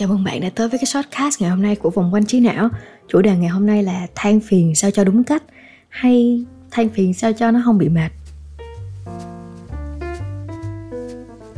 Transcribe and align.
Chào 0.00 0.08
mừng 0.08 0.24
bạn 0.24 0.40
đã 0.40 0.50
tới 0.54 0.68
với 0.68 0.78
cái 0.78 0.86
shortcast 0.86 1.40
ngày 1.40 1.50
hôm 1.50 1.62
nay 1.62 1.76
của 1.76 1.90
vòng 1.90 2.14
quanh 2.14 2.26
trí 2.26 2.40
não. 2.40 2.68
Chủ 3.08 3.22
đề 3.22 3.36
ngày 3.36 3.48
hôm 3.48 3.66
nay 3.66 3.82
là 3.82 4.06
than 4.14 4.40
phiền 4.40 4.74
sao 4.74 4.90
cho 4.90 5.04
đúng 5.04 5.24
cách, 5.24 5.42
Hay 5.88 6.44
than 6.70 6.88
phiền 6.88 7.14
sao 7.14 7.32
cho 7.32 7.50
nó 7.50 7.60
không 7.64 7.78
bị 7.78 7.88
mệt. 7.88 8.10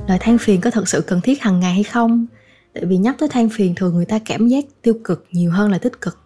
Lời 0.08 0.18
than 0.20 0.38
phiền 0.38 0.60
có 0.60 0.70
thật 0.70 0.88
sự 0.88 1.00
cần 1.00 1.20
thiết 1.20 1.42
hàng 1.42 1.60
ngày 1.60 1.72
hay 1.72 1.82
không? 1.82 2.26
Tại 2.72 2.84
vì 2.84 2.96
nhắc 2.96 3.16
tới 3.18 3.28
than 3.28 3.48
phiền 3.48 3.74
thường 3.74 3.94
người 3.94 4.06
ta 4.06 4.18
cảm 4.18 4.48
giác 4.48 4.64
tiêu 4.82 4.94
cực 5.04 5.26
nhiều 5.32 5.50
hơn 5.50 5.70
là 5.70 5.78
tích 5.78 6.00
cực. 6.00 6.18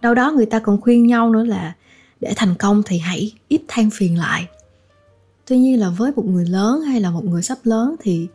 Đâu 0.00 0.14
đó 0.14 0.32
người 0.36 0.46
ta 0.46 0.58
còn 0.58 0.80
khuyên 0.80 1.06
nhau 1.06 1.30
nữa 1.30 1.44
là 1.44 1.74
Để 2.20 2.32
thành 2.36 2.54
công 2.54 2.82
thì 2.86 2.98
hãy 2.98 3.32
ít 3.48 3.62
than 3.68 3.90
phiền 3.90 4.18
lại. 4.18 4.46
Tuy 5.46 5.58
nhiên 5.58 5.80
là 5.80 5.88
với 5.88 6.12
một 6.16 6.24
người 6.26 6.46
lớn 6.46 6.80
hay 6.80 7.00
là 7.00 7.10
một 7.10 7.24
người 7.24 7.42
sắp 7.42 7.58
lớn 7.64 7.96
thì 8.00 8.26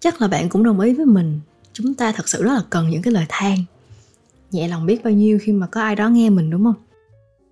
chắc 0.00 0.22
là 0.22 0.28
bạn 0.28 0.48
cũng 0.48 0.62
đồng 0.62 0.80
ý 0.80 0.94
với 0.94 1.06
mình 1.06 1.40
chúng 1.76 1.94
ta 1.94 2.12
thật 2.12 2.28
sự 2.28 2.42
rất 2.42 2.52
là 2.52 2.62
cần 2.70 2.90
những 2.90 3.02
cái 3.02 3.12
lời 3.12 3.24
than. 3.28 3.58
Nhẹ 4.50 4.68
lòng 4.68 4.86
biết 4.86 5.04
bao 5.04 5.12
nhiêu 5.12 5.38
khi 5.42 5.52
mà 5.52 5.66
có 5.66 5.80
ai 5.80 5.96
đó 5.96 6.08
nghe 6.08 6.30
mình, 6.30 6.50
đúng 6.50 6.64
không? 6.64 6.74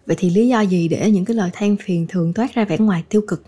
Vậy 0.07 0.17
thì 0.19 0.31
lý 0.31 0.49
do 0.49 0.61
gì 0.61 0.89
để 0.89 1.11
những 1.11 1.25
cái 1.25 1.37
lời 1.37 1.51
than 1.53 1.77
phiền 1.77 2.07
thường 2.09 2.33
toát 2.33 2.55
ra 2.55 2.65
vẻ 2.65 2.79
ngoài 2.79 3.05
tiêu 3.09 3.21
cực? 3.29 3.43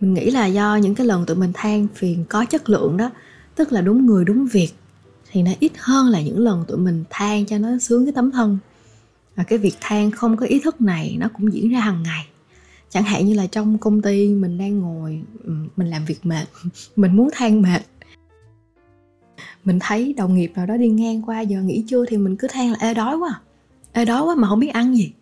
Mình 0.00 0.14
nghĩ 0.14 0.30
là 0.30 0.46
do 0.46 0.76
những 0.76 0.94
cái 0.94 1.06
lần 1.06 1.26
tụi 1.26 1.36
mình 1.36 1.50
than 1.54 1.86
phiền 1.94 2.24
có 2.28 2.44
chất 2.44 2.68
lượng 2.68 2.96
đó, 2.96 3.10
tức 3.54 3.72
là 3.72 3.80
đúng 3.80 4.06
người, 4.06 4.24
đúng 4.24 4.46
việc, 4.46 4.70
thì 5.30 5.42
nó 5.42 5.50
ít 5.60 5.72
hơn 5.78 6.08
là 6.08 6.20
những 6.20 6.38
lần 6.38 6.64
tụi 6.68 6.78
mình 6.78 7.04
than 7.10 7.46
cho 7.46 7.58
nó 7.58 7.78
sướng 7.78 8.06
cái 8.06 8.12
tấm 8.12 8.30
thân. 8.30 8.58
Và 9.36 9.44
cái 9.44 9.58
việc 9.58 9.74
than 9.80 10.10
không 10.10 10.36
có 10.36 10.46
ý 10.46 10.60
thức 10.60 10.80
này 10.80 11.16
nó 11.18 11.28
cũng 11.28 11.52
diễn 11.52 11.68
ra 11.68 11.80
hàng 11.80 12.02
ngày. 12.02 12.26
Chẳng 12.90 13.04
hạn 13.04 13.26
như 13.26 13.34
là 13.34 13.46
trong 13.46 13.78
công 13.78 14.02
ty 14.02 14.28
mình 14.28 14.58
đang 14.58 14.78
ngồi 14.78 15.22
mình 15.76 15.90
làm 15.90 16.04
việc 16.04 16.26
mệt, 16.26 16.44
mình 16.96 17.16
muốn 17.16 17.28
than 17.32 17.62
mệt 17.62 17.80
mình 19.64 19.78
thấy 19.80 20.12
đồng 20.12 20.34
nghiệp 20.34 20.52
nào 20.54 20.66
đó 20.66 20.76
đi 20.76 20.88
ngang 20.88 21.22
qua 21.22 21.40
giờ 21.40 21.62
nghỉ 21.62 21.84
trưa 21.88 22.04
thì 22.08 22.16
mình 22.16 22.36
cứ 22.36 22.48
than 22.48 22.70
là, 22.70 22.76
ê, 22.80 22.94
đói 22.94 23.16
quá. 23.16 23.40
Ê, 23.92 24.04
đói 24.04 24.22
quá 24.22 24.34
mà 24.34 24.48
không 24.48 24.60
biết 24.60 24.68
ăn 24.68 24.96
gì. 24.96 25.12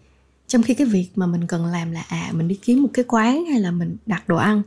Trong 0.46 0.62
khi 0.62 0.74
cái 0.74 0.86
việc 0.86 1.08
mà 1.14 1.26
mình 1.26 1.46
cần 1.46 1.66
làm 1.66 1.92
là 1.92 2.04
à 2.08 2.30
mình 2.32 2.48
đi 2.48 2.58
kiếm 2.62 2.82
một 2.82 2.88
cái 2.92 3.04
quán 3.08 3.44
hay 3.44 3.60
là 3.60 3.70
mình 3.70 3.96
đặt 4.06 4.28
đồ 4.28 4.36
ăn. 4.36 4.62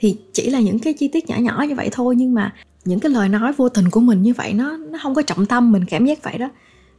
Thì 0.00 0.16
chỉ 0.32 0.50
là 0.50 0.60
những 0.60 0.78
cái 0.78 0.92
chi 0.92 1.08
tiết 1.08 1.28
nhỏ 1.28 1.36
nhỏ 1.36 1.64
như 1.68 1.74
vậy 1.74 1.88
thôi, 1.92 2.16
nhưng 2.16 2.34
mà 2.34 2.54
những 2.84 3.00
cái 3.00 3.10
lời 3.10 3.28
nói 3.28 3.52
vô 3.52 3.68
tình 3.68 3.90
của 3.90 4.00
mình 4.00 4.22
như 4.22 4.34
vậy 4.34 4.52
nó 4.52 4.76
nó 4.76 4.98
không 5.02 5.14
có 5.14 5.22
trọng 5.22 5.46
tâm 5.46 5.72
mình 5.72 5.84
cảm 5.84 6.06
giác 6.06 6.22
vậy 6.22 6.38
đó. 6.38 6.50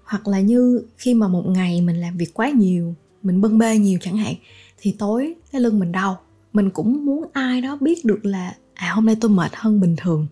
Hoặc 0.04 0.28
là 0.28 0.40
như 0.40 0.84
khi 0.98 1.14
mà 1.14 1.28
một 1.28 1.44
ngày 1.48 1.82
mình 1.82 2.02
làm 2.02 2.18
việc 2.18 2.34
quá 2.34 2.50
nhiều, 2.50 2.96
mình 3.24 3.42
bưng 3.42 3.58
bê 3.58 3.78
nhiều 3.78 4.00
chẳng 4.02 4.18
hạn, 4.18 4.36
thì 4.78 4.96
tối 5.00 5.34
cái 5.52 5.62
lưng 5.62 5.80
mình 5.80 5.92
đau. 5.92 6.20
Mình 6.54 6.70
cũng 6.70 7.06
muốn 7.06 7.26
ai 7.34 7.62
đó 7.62 7.78
biết 7.82 8.06
được 8.06 8.26
là 8.26 8.56
à 8.74 8.92
hôm 8.92 9.06
nay 9.06 9.16
tôi 9.22 9.32
mệt 9.32 9.52
hơn 9.56 9.80
bình 9.80 9.96
thường 9.98 10.28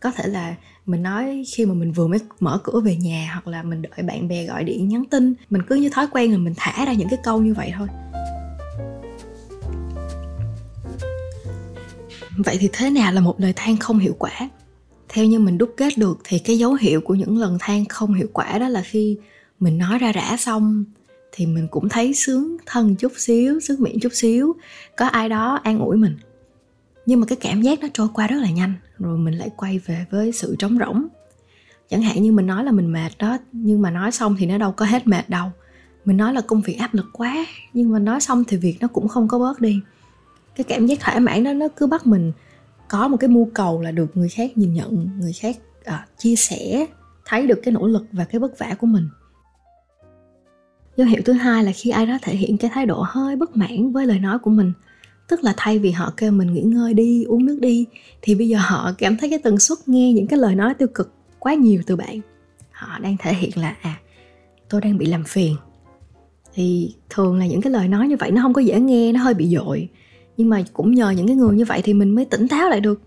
có 0.00 0.10
thể 0.10 0.28
là 0.28 0.54
mình 0.86 1.02
nói 1.02 1.44
khi 1.54 1.66
mà 1.66 1.74
mình 1.74 1.92
vừa 1.92 2.06
mới 2.06 2.18
mở 2.40 2.60
cửa 2.64 2.80
về 2.80 2.96
nhà 2.96 3.30
hoặc 3.32 3.46
là 3.46 3.62
mình 3.62 3.82
đợi 3.82 4.02
bạn 4.02 4.28
bè 4.28 4.46
gọi 4.46 4.64
điện 4.64 4.88
nhắn 4.88 5.04
tin, 5.10 5.34
mình 5.50 5.62
cứ 5.68 5.74
như 5.74 5.88
thói 5.88 6.06
quen 6.10 6.32
là 6.32 6.38
mình 6.38 6.54
thả 6.56 6.84
ra 6.84 6.92
những 6.92 7.08
cái 7.08 7.18
câu 7.24 7.42
như 7.42 7.54
vậy 7.54 7.72
thôi. 7.76 7.88
Vậy 12.36 12.56
thì 12.60 12.68
thế 12.72 12.90
nào 12.90 13.12
là 13.12 13.20
một 13.20 13.40
lời 13.40 13.52
than 13.56 13.76
không 13.76 13.98
hiệu 13.98 14.16
quả? 14.18 14.50
Theo 15.08 15.24
như 15.24 15.38
mình 15.38 15.58
đúc 15.58 15.74
kết 15.76 15.98
được 15.98 16.18
thì 16.24 16.38
cái 16.38 16.58
dấu 16.58 16.74
hiệu 16.74 17.00
của 17.00 17.14
những 17.14 17.38
lần 17.38 17.56
than 17.60 17.84
không 17.84 18.14
hiệu 18.14 18.28
quả 18.32 18.58
đó 18.58 18.68
là 18.68 18.82
khi 18.82 19.18
mình 19.60 19.78
nói 19.78 19.98
ra 19.98 20.12
rã 20.12 20.36
xong 20.38 20.84
thì 21.32 21.46
mình 21.46 21.68
cũng 21.70 21.88
thấy 21.88 22.14
sướng, 22.14 22.56
thân 22.66 22.96
chút 22.96 23.12
xíu, 23.16 23.60
sướng 23.60 23.82
miệng 23.82 24.00
chút 24.00 24.12
xíu, 24.12 24.52
có 24.96 25.06
ai 25.06 25.28
đó 25.28 25.60
an 25.62 25.78
ủi 25.78 25.96
mình 25.96 26.16
nhưng 27.10 27.20
mà 27.20 27.26
cái 27.26 27.38
cảm 27.40 27.62
giác 27.62 27.80
nó 27.80 27.88
trôi 27.92 28.08
qua 28.14 28.26
rất 28.26 28.36
là 28.36 28.50
nhanh 28.50 28.74
rồi 28.98 29.18
mình 29.18 29.34
lại 29.34 29.50
quay 29.56 29.78
về 29.78 30.06
với 30.10 30.32
sự 30.32 30.56
trống 30.58 30.78
rỗng. 30.78 31.06
Chẳng 31.88 32.02
hạn 32.02 32.22
như 32.22 32.32
mình 32.32 32.46
nói 32.46 32.64
là 32.64 32.72
mình 32.72 32.92
mệt 32.92 33.12
đó 33.18 33.38
nhưng 33.52 33.82
mà 33.82 33.90
nói 33.90 34.12
xong 34.12 34.36
thì 34.38 34.46
nó 34.46 34.58
đâu 34.58 34.72
có 34.72 34.86
hết 34.86 35.06
mệt 35.06 35.28
đâu. 35.28 35.50
Mình 36.04 36.16
nói 36.16 36.34
là 36.34 36.40
công 36.40 36.60
việc 36.60 36.74
áp 36.78 36.94
lực 36.94 37.06
quá 37.12 37.46
nhưng 37.72 37.92
mà 37.92 37.98
nói 37.98 38.20
xong 38.20 38.44
thì 38.48 38.56
việc 38.56 38.76
nó 38.80 38.88
cũng 38.88 39.08
không 39.08 39.28
có 39.28 39.38
bớt 39.38 39.60
đi. 39.60 39.80
Cái 40.56 40.64
cảm 40.64 40.86
giác 40.86 41.00
thỏa 41.00 41.18
mãn 41.18 41.44
đó 41.44 41.52
nó 41.52 41.68
cứ 41.76 41.86
bắt 41.86 42.06
mình 42.06 42.32
có 42.88 43.08
một 43.08 43.16
cái 43.16 43.28
mưu 43.28 43.50
cầu 43.54 43.80
là 43.80 43.90
được 43.90 44.16
người 44.16 44.28
khác 44.28 44.58
nhìn 44.58 44.74
nhận 44.74 45.10
người 45.20 45.32
khác 45.32 45.56
à, 45.84 46.06
chia 46.18 46.36
sẻ 46.36 46.86
thấy 47.24 47.46
được 47.46 47.60
cái 47.62 47.72
nỗ 47.72 47.86
lực 47.86 48.06
và 48.12 48.24
cái 48.24 48.38
vất 48.38 48.58
vả 48.58 48.74
của 48.78 48.86
mình. 48.86 49.08
Dấu 50.96 51.06
hiệu 51.06 51.22
thứ 51.24 51.32
hai 51.32 51.64
là 51.64 51.72
khi 51.74 51.90
ai 51.90 52.06
đó 52.06 52.18
thể 52.22 52.36
hiện 52.36 52.58
cái 52.58 52.70
thái 52.74 52.86
độ 52.86 53.04
hơi 53.08 53.36
bất 53.36 53.56
mãn 53.56 53.92
với 53.92 54.06
lời 54.06 54.18
nói 54.18 54.38
của 54.38 54.50
mình 54.50 54.72
tức 55.30 55.44
là 55.44 55.54
thay 55.56 55.78
vì 55.78 55.90
họ 55.90 56.12
kêu 56.16 56.32
mình 56.32 56.54
nghỉ 56.54 56.60
ngơi 56.60 56.94
đi, 56.94 57.24
uống 57.24 57.46
nước 57.46 57.58
đi, 57.60 57.86
thì 58.22 58.34
bây 58.34 58.48
giờ 58.48 58.58
họ 58.60 58.92
cảm 58.98 59.16
thấy 59.16 59.30
cái 59.30 59.38
tần 59.38 59.58
suất 59.58 59.78
nghe 59.86 60.12
những 60.12 60.26
cái 60.26 60.38
lời 60.38 60.54
nói 60.54 60.74
tiêu 60.74 60.88
cực 60.94 61.14
quá 61.38 61.54
nhiều 61.54 61.82
từ 61.86 61.96
bạn. 61.96 62.20
Họ 62.70 62.98
đang 62.98 63.16
thể 63.18 63.34
hiện 63.34 63.50
là 63.54 63.76
à 63.82 64.00
tôi 64.68 64.80
đang 64.80 64.98
bị 64.98 65.06
làm 65.06 65.24
phiền. 65.24 65.56
Thì 66.54 66.94
thường 67.10 67.38
là 67.38 67.46
những 67.46 67.60
cái 67.60 67.72
lời 67.72 67.88
nói 67.88 68.08
như 68.08 68.16
vậy 68.16 68.30
nó 68.30 68.42
không 68.42 68.52
có 68.52 68.60
dễ 68.60 68.80
nghe, 68.80 69.12
nó 69.12 69.20
hơi 69.20 69.34
bị 69.34 69.48
dội. 69.48 69.88
Nhưng 70.36 70.48
mà 70.48 70.62
cũng 70.72 70.94
nhờ 70.94 71.10
những 71.10 71.26
cái 71.26 71.36
người 71.36 71.54
như 71.54 71.64
vậy 71.64 71.80
thì 71.84 71.94
mình 71.94 72.10
mới 72.10 72.24
tỉnh 72.24 72.48
táo 72.48 72.70
lại 72.70 72.80
được. 72.80 73.02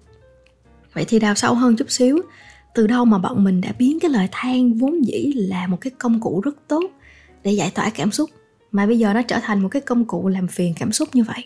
Vậy 0.94 1.06
thì 1.08 1.20
đào 1.20 1.36
sâu 1.36 1.54
hơn 1.54 1.76
chút 1.76 1.92
xíu, 1.92 2.22
từ 2.76 2.88
đâu 2.88 3.06
mà 3.06 3.18
bọn 3.18 3.44
mình 3.44 3.62
đã 3.62 3.74
biến 3.80 4.00
cái 4.00 4.12
lời 4.12 4.28
than 4.32 4.74
vốn 4.74 5.06
dĩ 5.06 5.34
là 5.36 5.68
một 5.68 5.78
cái 5.82 5.92
công 5.92 6.20
cụ 6.20 6.42
rất 6.42 6.56
tốt 6.68 6.84
để 7.44 7.52
giải 7.52 7.72
tỏa 7.76 7.90
cảm 7.90 8.12
xúc, 8.12 8.30
mà 8.72 8.86
bây 8.86 9.00
giờ 9.00 9.14
nó 9.14 9.22
trở 9.22 9.40
thành 9.42 9.62
một 9.62 9.70
cái 9.70 9.82
công 9.82 10.06
cụ 10.06 10.28
làm 10.28 10.48
phiền 10.48 10.74
cảm 10.80 10.92
xúc 10.92 11.10
như 11.14 11.24
vậy? 11.24 11.46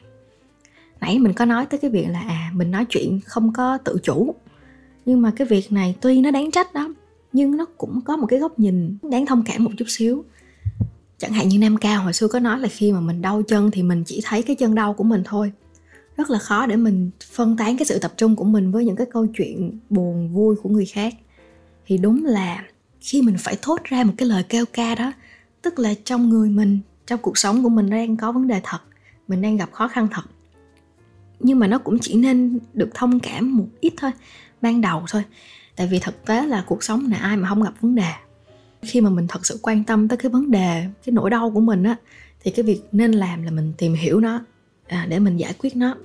Nãy 1.01 1.19
mình 1.19 1.33
có 1.33 1.45
nói 1.45 1.65
tới 1.65 1.77
cái 1.77 1.91
việc 1.91 2.07
là 2.09 2.19
à 2.19 2.51
mình 2.53 2.71
nói 2.71 2.85
chuyện 2.89 3.19
không 3.25 3.53
có 3.53 3.77
tự 3.77 3.97
chủ. 4.03 4.35
Nhưng 5.05 5.21
mà 5.21 5.31
cái 5.35 5.47
việc 5.47 5.71
này 5.71 5.95
tuy 6.01 6.21
nó 6.21 6.31
đáng 6.31 6.51
trách 6.51 6.73
đó 6.73 6.89
nhưng 7.33 7.57
nó 7.57 7.65
cũng 7.77 8.01
có 8.01 8.17
một 8.17 8.27
cái 8.27 8.39
góc 8.39 8.59
nhìn 8.59 8.97
đáng 9.11 9.25
thông 9.25 9.43
cảm 9.43 9.63
một 9.63 9.71
chút 9.77 9.85
xíu. 9.87 10.23
Chẳng 11.17 11.31
hạn 11.31 11.47
như 11.49 11.59
nam 11.59 11.77
cao 11.77 12.03
hồi 12.03 12.13
xưa 12.13 12.27
có 12.27 12.39
nói 12.39 12.59
là 12.59 12.67
khi 12.67 12.91
mà 12.91 12.99
mình 12.99 13.21
đau 13.21 13.41
chân 13.41 13.71
thì 13.71 13.83
mình 13.83 14.03
chỉ 14.05 14.21
thấy 14.23 14.41
cái 14.43 14.55
chân 14.55 14.75
đau 14.75 14.93
của 14.93 15.03
mình 15.03 15.21
thôi. 15.25 15.51
Rất 16.17 16.29
là 16.29 16.39
khó 16.39 16.65
để 16.65 16.75
mình 16.75 17.09
phân 17.31 17.57
tán 17.57 17.77
cái 17.77 17.85
sự 17.85 17.99
tập 17.99 18.13
trung 18.17 18.35
của 18.35 18.43
mình 18.43 18.71
với 18.71 18.85
những 18.85 18.95
cái 18.95 19.07
câu 19.11 19.27
chuyện 19.37 19.79
buồn 19.89 20.33
vui 20.33 20.55
của 20.55 20.69
người 20.69 20.85
khác. 20.85 21.13
Thì 21.85 21.97
đúng 21.97 22.25
là 22.25 22.63
khi 22.99 23.21
mình 23.21 23.35
phải 23.39 23.57
thốt 23.61 23.83
ra 23.83 24.03
một 24.03 24.13
cái 24.17 24.29
lời 24.29 24.43
kêu 24.49 24.65
ca 24.73 24.95
đó, 24.95 25.11
tức 25.61 25.79
là 25.79 25.93
trong 26.03 26.29
người 26.29 26.49
mình, 26.49 26.79
trong 27.07 27.19
cuộc 27.21 27.37
sống 27.37 27.63
của 27.63 27.69
mình 27.69 27.89
đang 27.89 28.17
có 28.17 28.31
vấn 28.31 28.47
đề 28.47 28.61
thật, 28.63 28.79
mình 29.27 29.41
đang 29.41 29.57
gặp 29.57 29.71
khó 29.71 29.87
khăn 29.87 30.07
thật 30.11 30.23
nhưng 31.39 31.59
mà 31.59 31.67
nó 31.67 31.77
cũng 31.77 31.99
chỉ 31.99 32.15
nên 32.15 32.59
được 32.73 32.89
thông 32.93 33.19
cảm 33.19 33.57
một 33.57 33.67
ít 33.79 33.93
thôi 33.97 34.11
ban 34.61 34.81
đầu 34.81 35.03
thôi. 35.09 35.23
Tại 35.75 35.87
vì 35.87 35.99
thực 35.99 36.25
tế 36.25 36.45
là 36.45 36.63
cuộc 36.67 36.83
sống 36.83 37.09
này 37.09 37.19
ai 37.19 37.37
mà 37.37 37.49
không 37.49 37.63
gặp 37.63 37.73
vấn 37.81 37.95
đề. 37.95 38.11
Khi 38.81 39.01
mà 39.01 39.09
mình 39.09 39.27
thật 39.27 39.45
sự 39.45 39.59
quan 39.61 39.83
tâm 39.83 40.07
tới 40.07 40.17
cái 40.17 40.31
vấn 40.31 40.51
đề 40.51 40.85
cái 41.05 41.13
nỗi 41.13 41.29
đau 41.29 41.51
của 41.51 41.61
mình 41.61 41.83
á 41.83 41.95
thì 42.43 42.51
cái 42.51 42.63
việc 42.63 42.81
nên 42.91 43.11
làm 43.11 43.43
là 43.43 43.51
mình 43.51 43.73
tìm 43.77 43.93
hiểu 43.93 44.19
nó 44.19 44.41
à, 44.87 45.05
để 45.09 45.19
mình 45.19 45.37
giải 45.37 45.53
quyết 45.59 45.75
nó. 45.75 45.95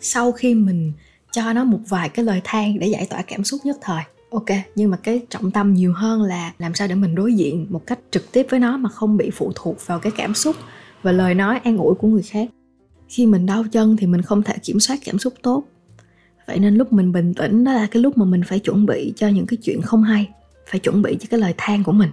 Sau 0.00 0.32
khi 0.32 0.54
mình 0.54 0.92
cho 1.30 1.52
nó 1.52 1.64
một 1.64 1.80
vài 1.88 2.08
cái 2.08 2.24
lời 2.24 2.40
than 2.44 2.78
để 2.78 2.86
giải 2.86 3.06
tỏa 3.10 3.22
cảm 3.22 3.44
xúc 3.44 3.60
nhất 3.64 3.76
thời 3.82 4.02
ok. 4.30 4.56
Nhưng 4.74 4.90
mà 4.90 4.96
cái 4.96 5.26
trọng 5.30 5.50
tâm 5.50 5.74
nhiều 5.74 5.92
hơn 5.92 6.22
là 6.22 6.52
làm 6.58 6.74
sao 6.74 6.88
để 6.88 6.94
mình 6.94 7.14
đối 7.14 7.34
diện 7.34 7.66
một 7.70 7.86
cách 7.86 7.98
trực 8.10 8.32
tiếp 8.32 8.46
với 8.50 8.60
nó 8.60 8.76
mà 8.76 8.88
không 8.88 9.16
bị 9.16 9.30
phụ 9.30 9.52
thuộc 9.54 9.86
vào 9.86 9.98
cái 9.98 10.12
cảm 10.16 10.34
xúc 10.34 10.56
và 11.02 11.12
lời 11.12 11.34
nói 11.34 11.58
an 11.64 11.78
ủi 11.78 11.94
của 11.94 12.08
người 12.08 12.22
khác 12.22 12.48
khi 13.08 13.26
mình 13.26 13.46
đau 13.46 13.64
chân 13.72 13.96
thì 13.96 14.06
mình 14.06 14.22
không 14.22 14.42
thể 14.42 14.54
kiểm 14.62 14.80
soát 14.80 14.98
cảm 15.04 15.18
xúc 15.18 15.34
tốt. 15.42 15.64
Vậy 16.46 16.58
nên 16.58 16.74
lúc 16.74 16.92
mình 16.92 17.12
bình 17.12 17.34
tĩnh 17.34 17.64
đó 17.64 17.72
là 17.72 17.86
cái 17.90 18.02
lúc 18.02 18.18
mà 18.18 18.24
mình 18.24 18.42
phải 18.46 18.58
chuẩn 18.58 18.86
bị 18.86 19.12
cho 19.16 19.28
những 19.28 19.46
cái 19.46 19.56
chuyện 19.56 19.82
không 19.82 20.02
hay, 20.02 20.28
phải 20.66 20.80
chuẩn 20.80 21.02
bị 21.02 21.16
cho 21.20 21.26
cái 21.30 21.40
lời 21.40 21.54
than 21.56 21.84
của 21.84 21.92
mình. 21.92 22.10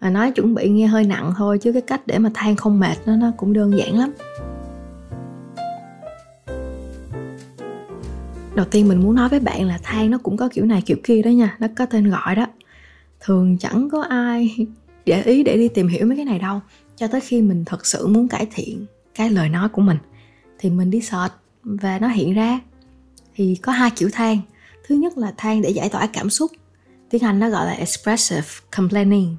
Và 0.00 0.10
nói 0.10 0.30
chuẩn 0.30 0.54
bị 0.54 0.68
nghe 0.68 0.86
hơi 0.86 1.04
nặng 1.04 1.32
thôi 1.36 1.58
chứ 1.58 1.72
cái 1.72 1.82
cách 1.82 2.06
để 2.06 2.18
mà 2.18 2.30
than 2.34 2.56
không 2.56 2.80
mệt 2.80 2.96
nó 3.06 3.16
nó 3.16 3.32
cũng 3.36 3.52
đơn 3.52 3.78
giản 3.78 3.98
lắm. 3.98 4.12
Đầu 8.54 8.66
tiên 8.70 8.88
mình 8.88 9.02
muốn 9.02 9.14
nói 9.14 9.28
với 9.28 9.40
bạn 9.40 9.66
là 9.66 9.78
than 9.82 10.10
nó 10.10 10.18
cũng 10.18 10.36
có 10.36 10.48
kiểu 10.52 10.64
này 10.64 10.82
kiểu 10.86 10.96
kia 11.04 11.22
đó 11.22 11.28
nha, 11.28 11.56
nó 11.60 11.66
có 11.76 11.86
tên 11.86 12.10
gọi 12.10 12.34
đó. 12.36 12.46
Thường 13.20 13.58
chẳng 13.58 13.88
có 13.92 14.02
ai 14.02 14.66
để 15.06 15.22
ý 15.22 15.42
để 15.42 15.56
đi 15.56 15.68
tìm 15.68 15.88
hiểu 15.88 16.06
mấy 16.06 16.16
cái 16.16 16.24
này 16.24 16.38
đâu, 16.38 16.60
cho 16.96 17.06
tới 17.06 17.20
khi 17.20 17.42
mình 17.42 17.64
thật 17.64 17.86
sự 17.86 18.06
muốn 18.06 18.28
cải 18.28 18.46
thiện 18.54 18.86
cái 19.14 19.30
lời 19.30 19.48
nói 19.48 19.68
của 19.68 19.82
mình 19.82 19.96
thì 20.62 20.70
mình 20.70 20.90
đi 20.90 21.00
search 21.00 21.32
và 21.62 21.98
nó 21.98 22.08
hiện 22.08 22.34
ra. 22.34 22.60
Thì 23.34 23.54
có 23.62 23.72
hai 23.72 23.90
kiểu 23.90 24.08
than 24.12 24.38
thứ 24.86 24.94
nhất 24.94 25.18
là 25.18 25.32
than 25.36 25.62
để 25.62 25.70
giải 25.70 25.88
tỏa 25.88 26.06
cảm 26.06 26.30
xúc. 26.30 26.50
Tiếng 27.10 27.22
anh 27.22 27.38
nó 27.38 27.48
gọi 27.48 27.66
là 27.66 27.72
expressive 27.72 28.48
complaining, 28.76 29.36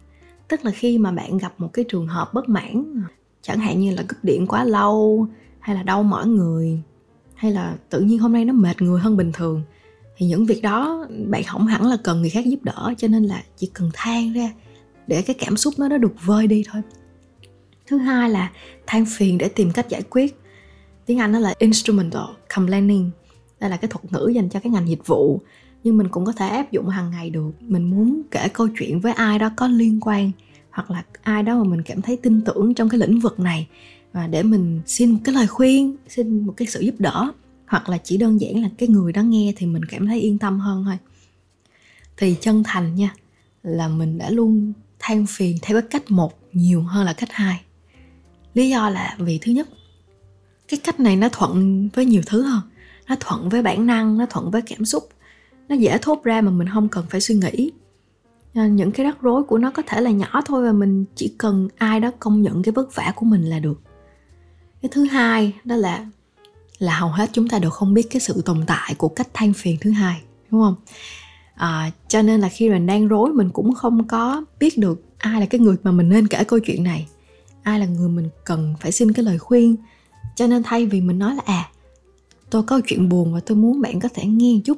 tức 0.48 0.66
là 0.66 0.72
khi 0.72 0.98
mà 0.98 1.12
bạn 1.12 1.38
gặp 1.38 1.54
một 1.58 1.70
cái 1.74 1.86
trường 1.90 2.08
hợp 2.08 2.34
bất 2.34 2.50
mãn, 2.50 3.04
chẳng 3.42 3.60
hạn 3.60 3.80
như 3.80 3.96
là 3.96 4.04
cúp 4.08 4.24
điện 4.24 4.48
quá 4.48 4.64
lâu, 4.64 5.28
hay 5.60 5.76
là 5.76 5.84
đau 5.84 6.04
mỏi 6.04 6.28
người, 6.28 6.82
hay 7.36 7.52
là 7.52 7.76
tự 7.90 8.02
nhiên 8.02 8.20
hôm 8.20 8.34
nay 8.34 8.46
nó 8.46 8.54
mệt 8.54 8.82
người 8.82 9.00
hơn 9.00 9.18
bình 9.18 9.32
thường, 9.34 9.64
thì 10.18 10.26
những 10.26 10.46
việc 10.46 10.62
đó 10.62 11.08
bạn 11.28 11.44
không 11.44 11.68
hẳn 11.68 11.86
là 11.86 11.98
cần 12.04 12.22
người 12.22 12.30
khác 12.30 12.46
giúp 12.46 12.60
đỡ, 12.64 12.94
cho 12.98 13.08
nên 13.08 13.24
là 13.24 13.44
chỉ 13.58 13.72
cần 13.74 13.90
than 13.94 14.34
ra 14.34 14.54
để 15.08 15.22
cái 15.22 15.36
cảm 15.40 15.58
xúc 15.58 15.74
nó 15.78 15.88
nó 15.88 15.98
được 15.98 16.14
vơi 16.26 16.48
đi 16.48 16.64
thôi. 16.72 16.82
Thứ 17.88 17.98
hai 17.98 18.30
là 18.30 18.52
than 18.88 19.06
phiền 19.06 19.38
để 19.38 19.50
tìm 19.50 19.72
cách 19.72 19.90
giải 19.90 20.02
quyết 20.02 20.40
tiếng 21.06 21.20
anh 21.20 21.32
nó 21.32 21.40
là 21.40 21.54
instrumental 21.60 22.24
complaining 22.56 23.12
đây 23.60 23.70
là 23.70 23.78
cái 23.78 23.90
thuật 23.90 24.14
ngữ 24.14 24.28
dành 24.28 24.50
cho 24.50 24.60
cái 24.60 24.72
ngành 24.72 24.90
dịch 24.90 25.08
vụ. 25.08 25.42
Nhưng 25.84 25.98
mình 25.98 26.08
cũng 26.08 26.26
có 26.26 26.32
thể 26.32 26.48
áp 26.48 26.72
dụng 26.72 26.90
hàng 26.90 27.12
ngày 27.12 27.30
được. 27.30 27.52
Mình 27.60 27.90
muốn 27.90 28.22
kể 28.32 28.48
câu 28.54 28.68
chuyện 28.80 29.00
với 29.00 29.14
ai 29.14 29.40
đó 29.40 29.50
có 29.56 29.68
liên 29.68 30.00
quan, 30.02 30.32
hoặc 30.72 30.92
là 30.92 31.04
ai 31.22 31.44
đó 31.44 31.56
mà 31.56 31.64
mình 31.64 31.82
cảm 31.82 32.02
thấy 32.02 32.18
tin 32.18 32.42
tưởng 32.42 32.74
trong 32.74 32.90
cái 32.90 33.00
lĩnh 33.00 33.20
vực 33.20 33.40
này. 33.40 33.68
Và 34.14 34.28
để 34.28 34.44
mình 34.44 34.82
xin 34.86 35.10
một 35.10 35.20
cái 35.24 35.36
lời 35.36 35.48
khuyên, 35.48 35.96
xin 36.08 36.46
một 36.46 36.54
cái 36.58 36.68
sự 36.68 36.80
giúp 36.80 36.96
đỡ, 37.00 37.32
hoặc 37.68 37.90
là 37.90 37.98
chỉ 37.98 38.18
đơn 38.18 38.42
giản 38.42 38.62
là 38.62 38.70
cái 38.78 38.90
người 38.90 39.14
đó 39.14 39.22
nghe 39.22 39.54
thì 39.56 39.66
mình 39.66 39.86
cảm 39.86 40.08
thấy 40.08 40.22
yên 40.22 40.38
tâm 40.38 40.60
hơn 40.60 40.84
thôi. 40.86 40.98
Thì 42.18 42.36
chân 42.42 42.64
thành 42.64 42.96
nha, 42.96 43.16
là 43.64 43.88
mình 43.88 44.18
đã 44.18 44.30
luôn 44.30 44.74
than 45.00 45.26
phiền 45.26 45.58
theo 45.62 45.82
cái 45.82 45.90
cách 45.92 46.12
một 46.12 46.40
nhiều 46.54 46.82
hơn 46.82 47.06
là 47.06 47.14
cách 47.14 47.32
hai. 47.32 47.62
Lý 48.54 48.70
do 48.70 48.90
là 48.90 49.16
vì 49.20 49.38
thứ 49.42 49.52
nhất 49.52 49.70
cái 50.74 50.80
cách 50.84 51.00
này 51.00 51.16
nó 51.16 51.30
thuận 51.30 51.90
với 51.94 52.06
nhiều 52.06 52.22
thứ 52.26 52.42
hơn. 52.42 52.62
Nó 53.08 53.16
thuận 53.20 53.50
với 53.50 53.62
bản 53.62 53.86
năng 53.86 54.18
nó 54.18 54.26
thuận 54.26 54.52
với 54.52 54.62
cảm 54.62 54.86
xúc. 54.86 55.10
Nó 55.70 55.76
dễ 55.76 55.98
thốt 56.02 56.24
ra 56.24 56.42
mà 56.42 56.52
mình 56.52 56.68
không 56.74 56.90
cần 56.90 57.06
phải 57.10 57.22
suy 57.22 57.36
nghĩ. 57.36 57.72
Ờ, 58.56 58.68
những 58.68 58.92
cái 58.92 59.06
rắc 59.06 59.22
rối 59.22 59.44
của 59.44 59.58
nó 59.58 59.72
có 59.72 59.84
thể 59.88 60.02
là 60.02 60.12
nhỏ 60.12 60.42
thôi 60.46 60.64
và 60.64 60.72
mình 60.72 61.06
chỉ 61.16 61.34
cần 61.38 61.68
ai 61.78 62.00
đó 62.00 62.12
công 62.20 62.42
nhận 62.42 62.64
cái 62.64 62.72
vất 62.72 62.96
vả 62.96 63.14
của 63.16 63.26
mình 63.26 63.44
là 63.44 63.60
được. 63.60 63.82
Cái 64.82 64.90
thứ 64.92 65.04
hai 65.04 65.54
đó 65.64 65.76
là 65.76 66.06
là 66.80 67.00
hầu 67.00 67.10
hết 67.10 67.30
chúng 67.34 67.50
ta 67.50 67.60
đều 67.60 67.72
không 67.72 67.94
biết 67.94 68.08
cái 68.12 68.20
sự 68.20 68.42
tồn 68.46 68.64
tại 68.68 68.96
của 68.98 69.08
cách 69.08 69.28
than 69.34 69.54
phiền 69.54 69.78
thứ 69.82 69.92
hai 69.92 70.22
đúng 70.52 70.62
không? 70.62 70.76
À, 71.56 71.92
cho 72.08 72.22
nên 72.22 72.42
là 72.42 72.50
khi 72.50 72.70
mình 72.70 72.86
đang 72.86 73.08
rối 73.08 73.34
mình 73.34 73.50
cũng 73.50 73.74
không 73.74 74.08
có 74.08 74.46
biết 74.60 74.78
được 74.78 75.02
ai 75.18 75.40
là 75.40 75.46
cái 75.46 75.60
người 75.60 75.76
mà 75.84 75.92
mình 75.92 76.10
nên 76.10 76.28
kể 76.28 76.44
câu 76.44 76.60
chuyện 76.60 76.84
này. 76.84 77.08
Ai 77.64 77.80
là 77.80 77.86
người 77.86 78.10
mình 78.10 78.30
cần 78.44 78.76
phải 78.80 78.92
xin 78.92 79.12
cái 79.14 79.26
lời 79.26 79.38
khuyên 79.38 79.76
cho 80.36 80.48
nên 80.48 80.64
thay 80.64 80.86
vì 80.86 81.02
mình 81.02 81.20
nói 81.20 81.36
là 81.36 81.42
à 81.46 81.70
tôi 82.50 82.64
có 82.64 82.82
chuyện 82.88 83.10
buồn 83.10 83.34
và 83.34 83.40
tôi 83.46 83.58
muốn 83.58 83.82
bạn 83.82 84.00
có 84.00 84.10
thể 84.14 84.26
nghe 84.26 84.60
chút, 84.66 84.78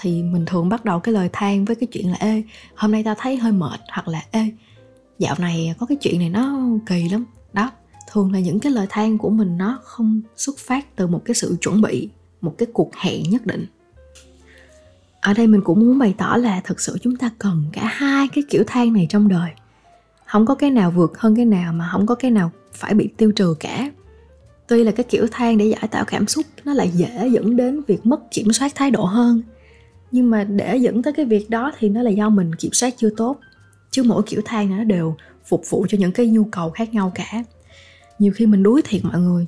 thì 0.00 0.22
mình 0.22 0.44
thường 0.46 0.68
bắt 0.68 0.84
đầu 0.84 1.00
cái 1.00 1.14
lời 1.14 1.28
than 1.32 1.64
với 1.64 1.76
cái 1.76 1.86
chuyện 1.86 2.10
là, 2.10 2.16
ê, 2.20 2.42
hôm 2.74 2.92
nay 2.92 3.02
tao 3.04 3.14
thấy 3.18 3.36
hơi 3.36 3.52
mệt, 3.52 3.80
hoặc 3.92 4.08
là, 4.08 4.22
ê, 4.30 4.44
dạo 5.18 5.34
này 5.38 5.74
có 5.78 5.86
cái 5.86 5.96
chuyện 6.00 6.18
này 6.18 6.28
nó 6.28 6.60
kỳ 6.86 7.08
lắm. 7.08 7.24
Đó, 7.52 7.70
thường 8.12 8.32
là 8.32 8.40
những 8.40 8.60
cái 8.60 8.72
lời 8.72 8.86
than 8.90 9.18
của 9.18 9.30
mình 9.30 9.58
nó 9.58 9.78
không 9.82 10.20
xuất 10.36 10.58
phát 10.58 10.96
từ 10.96 11.06
một 11.06 11.22
cái 11.24 11.34
sự 11.34 11.56
chuẩn 11.60 11.80
bị, 11.80 12.08
một 12.40 12.54
cái 12.58 12.68
cuộc 12.72 12.96
hẹn 12.96 13.22
nhất 13.30 13.46
định. 13.46 13.66
Ở 15.20 15.34
đây 15.34 15.46
mình 15.46 15.60
cũng 15.64 15.80
muốn 15.80 15.98
bày 15.98 16.14
tỏ 16.18 16.36
là 16.36 16.60
thực 16.64 16.80
sự 16.80 16.98
chúng 17.02 17.16
ta 17.16 17.30
cần 17.38 17.64
cả 17.72 17.84
hai 17.84 18.28
cái 18.28 18.44
kiểu 18.50 18.64
than 18.66 18.92
này 18.92 19.06
trong 19.10 19.28
đời. 19.28 19.50
Không 20.26 20.46
có 20.46 20.54
cái 20.54 20.70
nào 20.70 20.90
vượt 20.90 21.18
hơn 21.18 21.36
cái 21.36 21.44
nào 21.44 21.72
mà 21.72 21.88
không 21.92 22.06
có 22.06 22.14
cái 22.14 22.30
nào 22.30 22.50
phải 22.72 22.94
bị 22.94 23.08
tiêu 23.16 23.32
trừ 23.36 23.54
cả 23.60 23.90
tuy 24.70 24.84
là 24.84 24.92
cái 24.92 25.04
kiểu 25.04 25.26
than 25.30 25.58
để 25.58 25.64
giải 25.64 25.88
tạo 25.90 26.04
cảm 26.04 26.26
xúc, 26.26 26.46
nó 26.64 26.74
lại 26.74 26.90
dễ 26.94 27.28
dẫn 27.32 27.56
đến 27.56 27.82
việc 27.86 28.06
mất 28.06 28.30
kiểm 28.30 28.52
soát 28.52 28.72
thái 28.74 28.90
độ 28.90 29.04
hơn. 29.04 29.42
Nhưng 30.12 30.30
mà 30.30 30.44
để 30.44 30.76
dẫn 30.76 31.02
tới 31.02 31.12
cái 31.12 31.24
việc 31.26 31.50
đó 31.50 31.72
thì 31.78 31.88
nó 31.88 32.02
là 32.02 32.10
do 32.10 32.28
mình 32.28 32.54
kiểm 32.54 32.72
soát 32.72 32.94
chưa 32.96 33.10
tốt. 33.16 33.38
Chứ 33.90 34.02
mỗi 34.02 34.22
kiểu 34.26 34.40
than 34.44 34.76
nó 34.76 34.84
đều 34.84 35.14
phục 35.44 35.62
vụ 35.70 35.86
cho 35.88 35.98
những 35.98 36.12
cái 36.12 36.26
nhu 36.26 36.44
cầu 36.44 36.70
khác 36.70 36.94
nhau 36.94 37.12
cả. 37.14 37.44
Nhiều 38.18 38.32
khi 38.32 38.46
mình 38.46 38.62
đuối 38.62 38.82
thiệt 38.84 39.04
mọi 39.04 39.20
người. 39.20 39.46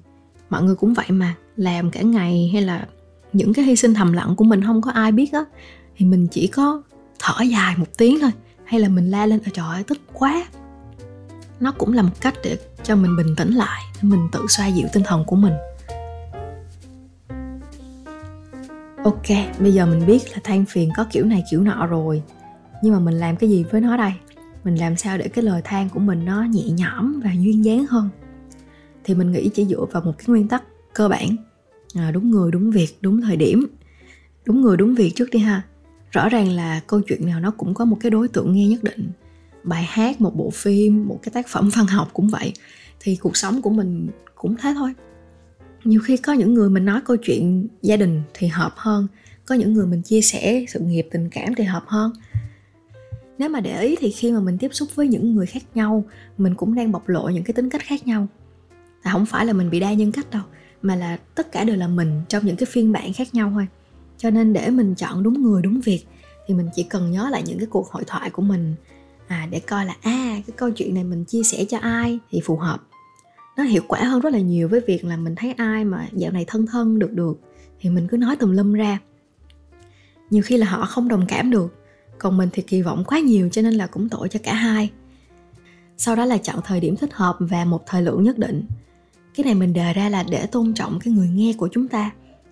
Mọi 0.50 0.62
người 0.62 0.74
cũng 0.74 0.94
vậy 0.94 1.06
mà, 1.08 1.34
làm 1.56 1.90
cả 1.90 2.02
ngày 2.02 2.50
hay 2.52 2.62
là 2.62 2.86
những 3.32 3.52
cái 3.52 3.64
hy 3.64 3.76
sinh 3.76 3.94
thầm 3.94 4.12
lặng 4.12 4.36
của 4.36 4.44
mình 4.44 4.64
không 4.64 4.82
có 4.82 4.90
ai 4.90 5.12
biết 5.12 5.32
á, 5.32 5.44
thì 5.96 6.06
mình 6.06 6.26
chỉ 6.30 6.46
có 6.46 6.82
thở 7.19 7.42
dài 7.42 7.74
một 7.76 7.98
tiếng 7.98 8.20
thôi, 8.20 8.30
hay 8.64 8.80
là 8.80 8.88
mình 8.88 9.10
la 9.10 9.26
lên 9.26 9.40
trời 9.52 9.66
ơi, 9.69 9.82
tức 9.86 9.98
quá 10.12 10.44
nó 11.62 11.72
cũng 11.72 11.92
là 11.92 12.02
một 12.02 12.20
cách 12.20 12.34
để 12.44 12.58
cho 12.82 12.96
mình 12.96 13.16
bình 13.16 13.36
tĩnh 13.36 13.50
lại 13.54 13.82
để 13.94 14.08
mình 14.08 14.28
tự 14.32 14.40
xoa 14.48 14.66
dịu 14.66 14.86
tinh 14.92 15.02
thần 15.06 15.24
của 15.26 15.36
mình. 15.36 15.52
Ok 19.04 19.28
bây 19.58 19.74
giờ 19.74 19.86
mình 19.86 20.06
biết 20.06 20.32
là 20.32 20.38
than 20.44 20.64
phiền 20.64 20.90
có 20.96 21.06
kiểu 21.10 21.24
này 21.24 21.44
kiểu 21.50 21.60
nọ 21.60 21.86
rồi. 21.86 22.22
Nhưng 22.82 22.92
mà 22.92 22.98
mình 22.98 23.14
làm 23.14 23.36
cái 23.36 23.50
gì 23.50 23.64
với 23.70 23.80
nó 23.80 23.96
đây? 23.96 24.12
Mình 24.64 24.76
làm 24.76 24.96
sao 24.96 25.18
để 25.18 25.28
cái 25.28 25.44
lời 25.44 25.62
than 25.64 25.88
của 25.88 26.00
mình 26.00 26.24
nó 26.24 26.42
nhẹ 26.42 26.64
nhõm 26.70 27.20
và 27.24 27.30
duyên 27.32 27.64
dáng 27.64 27.86
hơn? 27.86 28.08
Thì 29.04 29.14
mình 29.14 29.32
nghĩ 29.32 29.48
chỉ 29.48 29.64
dựa 29.64 29.84
vào 29.92 30.02
một 30.02 30.12
cái 30.18 30.24
nguyên 30.26 30.48
tắc 30.48 30.62
cơ 30.92 31.08
bản. 31.08 31.28
À, 31.94 32.10
đúng 32.10 32.30
người 32.30 32.50
đúng 32.50 32.70
việc 32.70 32.98
đúng 33.00 33.20
thời 33.20 33.36
điểm. 33.36 33.66
Đúng 34.44 34.60
người 34.60 34.76
đúng 34.76 34.94
việc 34.94 35.12
trước 35.16 35.30
đi 35.30 35.38
ha. 35.38 35.62
Rõ 36.10 36.28
ràng 36.28 36.48
là 36.48 36.80
câu 36.86 37.00
chuyện 37.06 37.26
nào 37.26 37.40
nó 37.40 37.50
cũng 37.50 37.74
có 37.74 37.84
một 37.84 37.96
cái 38.00 38.10
đối 38.10 38.28
tượng 38.28 38.52
nghe 38.52 38.68
nhất 38.68 38.82
định 38.82 39.10
bài 39.64 39.84
hát, 39.88 40.20
một 40.20 40.36
bộ 40.36 40.50
phim, 40.50 41.08
một 41.08 41.18
cái 41.22 41.32
tác 41.32 41.48
phẩm 41.48 41.70
văn 41.76 41.86
học 41.86 42.10
cũng 42.12 42.28
vậy. 42.28 42.52
Thì 43.00 43.16
cuộc 43.16 43.36
sống 43.36 43.62
của 43.62 43.70
mình 43.70 44.08
cũng 44.34 44.56
thế 44.56 44.74
thôi. 44.74 44.94
Nhiều 45.84 46.00
khi 46.04 46.16
có 46.16 46.32
những 46.32 46.54
người 46.54 46.70
mình 46.70 46.84
nói 46.84 47.00
câu 47.04 47.16
chuyện 47.16 47.68
gia 47.82 47.96
đình 47.96 48.22
thì 48.34 48.46
hợp 48.46 48.72
hơn, 48.76 49.06
có 49.46 49.54
những 49.54 49.72
người 49.72 49.86
mình 49.86 50.02
chia 50.02 50.20
sẻ 50.20 50.64
sự 50.68 50.80
nghiệp, 50.80 51.08
tình 51.10 51.28
cảm 51.30 51.54
thì 51.54 51.64
hợp 51.64 51.84
hơn. 51.86 52.12
Nếu 53.38 53.48
mà 53.48 53.60
để 53.60 53.82
ý 53.82 53.96
thì 54.00 54.10
khi 54.10 54.32
mà 54.32 54.40
mình 54.40 54.58
tiếp 54.58 54.68
xúc 54.72 54.88
với 54.94 55.08
những 55.08 55.34
người 55.34 55.46
khác 55.46 55.62
nhau, 55.74 56.04
mình 56.38 56.54
cũng 56.54 56.74
đang 56.74 56.92
bộc 56.92 57.08
lộ 57.08 57.28
những 57.28 57.44
cái 57.44 57.54
tính 57.54 57.70
cách 57.70 57.82
khác 57.84 58.06
nhau. 58.06 58.26
Là 59.04 59.12
không 59.12 59.26
phải 59.26 59.46
là 59.46 59.52
mình 59.52 59.70
bị 59.70 59.80
đa 59.80 59.92
nhân 59.92 60.12
cách 60.12 60.30
đâu, 60.30 60.42
mà 60.82 60.96
là 60.96 61.18
tất 61.34 61.52
cả 61.52 61.64
đều 61.64 61.76
là 61.76 61.88
mình 61.88 62.20
trong 62.28 62.46
những 62.46 62.56
cái 62.56 62.66
phiên 62.66 62.92
bản 62.92 63.12
khác 63.12 63.34
nhau 63.34 63.50
thôi. 63.54 63.66
Cho 64.18 64.30
nên 64.30 64.52
để 64.52 64.70
mình 64.70 64.94
chọn 64.94 65.22
đúng 65.22 65.42
người, 65.42 65.62
đúng 65.62 65.80
việc, 65.80 66.06
thì 66.46 66.54
mình 66.54 66.68
chỉ 66.74 66.82
cần 66.82 67.10
nhớ 67.10 67.28
lại 67.30 67.42
những 67.46 67.58
cái 67.58 67.66
cuộc 67.66 67.90
hội 67.90 68.04
thoại 68.06 68.30
của 68.30 68.42
mình 68.42 68.74
à 69.32 69.49
để 69.50 69.61
coi 69.61 69.87
là 69.87 69.96
à 70.02 70.40
cái 70.46 70.56
câu 70.56 70.70
chuyện 70.70 70.94
này 70.94 71.05
mình 71.05 71.25
chia 71.25 71.43
sẻ 71.43 71.64
cho 71.64 71.79
ai 71.79 72.19
thì 72.31 72.40
phù 72.44 72.56
hợp. 72.56 72.82
Nó 73.56 73.62
hiệu 73.62 73.82
quả 73.88 74.05
hơn 74.05 74.20
rất 74.20 74.32
là 74.32 74.38
nhiều 74.38 74.69
với 74.69 74.81
việc 74.87 75.05
là 75.05 75.17
mình 75.17 75.34
thấy 75.34 75.52
ai 75.52 75.84
mà 75.84 76.08
dạo 76.12 76.32
này 76.32 76.44
thân 76.46 76.67
thân 76.67 76.99
được 76.99 77.12
được 77.12 77.40
thì 77.81 77.90
mình 77.90 78.08
cứ 78.11 78.17
nói 78.17 78.37
tùm 78.37 78.52
lum 78.52 78.73
ra. 78.73 78.99
Nhiều 80.31 80.43
khi 80.43 80.56
là 80.56 80.67
họ 80.67 80.84
không 80.84 81.08
đồng 81.08 81.26
cảm 81.29 81.50
được, 81.50 81.75
còn 82.19 82.37
mình 82.37 82.49
thì 82.52 82.62
kỳ 82.62 82.82
vọng 82.82 83.05
quá 83.05 83.19
nhiều 83.19 83.49
cho 83.52 83.62
nên 83.62 83.75
là 83.75 83.87
cũng 83.87 84.08
tội 84.08 84.29
cho 84.29 84.40
cả 84.43 84.55
hai. 84.55 84.90
Sau 85.96 86.17
đó 86.17 86.25
là 86.25 86.38
chọn 86.38 86.61
thời 86.64 86.81
điểm 86.81 86.96
thích 86.96 87.14
hợp 87.14 87.37
và 87.40 87.64
một 87.64 87.82
thời 87.87 88.02
lượng 88.02 88.23
nhất 88.23 88.38
định. 88.38 88.67
Cái 89.34 89.44
này 89.44 89.55
mình 89.55 89.73
đề 89.73 89.93
ra 89.93 90.08
là 90.08 90.25
để 90.31 90.46
tôn 90.46 90.75
trọng 90.75 90.99
cái 91.00 91.14
người 91.14 91.29
nghe 91.29 91.52
của 91.58 91.69
chúng 91.73 91.88
ta. 91.88 92.11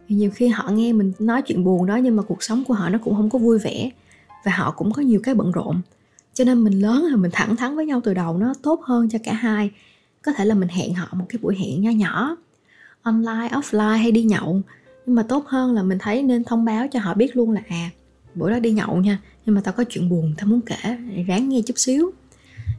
Thì 0.09 0.15
nhiều 0.15 0.31
khi 0.31 0.49
họ 0.49 0.71
nghe 0.71 0.93
mình 0.93 1.13
nói 1.19 1.43
chuyện 1.43 1.65
buồn 1.65 1.87
đó 1.87 1.97
nhưng 1.97 2.17
mà 2.17 2.23
cuộc 2.23 2.43
sống 2.43 2.65
của 2.65 2.75
họ 2.75 2.89
nó 2.89 2.99
cũng 3.05 3.15
không 3.15 3.31
có 3.31 3.39
vui 3.39 3.59
vẻ 3.59 3.91
và 4.45 4.53
họ 4.53 4.71
cũng 4.71 4.93
có 4.93 5.03
nhiều 5.03 5.21
cái 5.23 5.35
bận 5.35 5.53
rộn 5.53 5.81
cho 6.41 6.45
nên 6.45 6.65
mình 6.65 6.81
lớn 6.81 7.05
là 7.05 7.17
mình 7.17 7.31
thẳng 7.35 7.57
thắn 7.57 7.77
với 7.77 7.87
nhau 7.87 8.01
từ 8.05 8.15
đầu 8.15 8.39
nó 8.39 8.55
tốt 8.63 8.81
hơn 8.83 9.09
cho 9.09 9.19
cả 9.25 9.33
hai. 9.33 9.71
Có 10.23 10.33
thể 10.33 10.45
là 10.45 10.55
mình 10.55 10.69
hẹn 10.69 10.95
họ 10.95 11.09
một 11.13 11.25
cái 11.29 11.39
buổi 11.43 11.57
hẹn 11.57 11.83
nho 11.83 11.91
nhỏ 11.91 12.37
online 13.03 13.49
offline 13.51 13.97
hay 13.97 14.13
đi 14.13 14.23
nhậu. 14.23 14.63
Nhưng 15.07 15.15
mà 15.15 15.23
tốt 15.23 15.47
hơn 15.47 15.75
là 15.75 15.83
mình 15.83 15.99
thấy 15.99 16.23
nên 16.23 16.45
thông 16.45 16.65
báo 16.65 16.87
cho 16.93 17.01
họ 17.01 17.15
biết 17.15 17.37
luôn 17.37 17.51
là 17.51 17.61
à 17.69 17.91
bữa 18.35 18.51
đó 18.51 18.59
đi 18.59 18.71
nhậu 18.71 18.97
nha 18.97 19.19
nhưng 19.47 19.55
mà 19.55 19.61
tao 19.65 19.75
có 19.75 19.85
chuyện 19.89 20.09
buồn 20.09 20.35
tao 20.39 20.47
muốn 20.47 20.61
kể 20.61 20.97
ráng 21.29 21.49
nghe 21.49 21.63
chút 21.67 21.79
xíu. 21.79 22.11